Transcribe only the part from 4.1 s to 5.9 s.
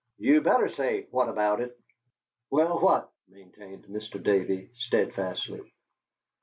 Davey, steadfastly.